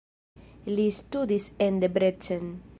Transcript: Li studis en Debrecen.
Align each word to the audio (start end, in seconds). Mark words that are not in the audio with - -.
Li 0.79 0.85
studis 1.01 1.49
en 1.67 1.81
Debrecen. 1.85 2.53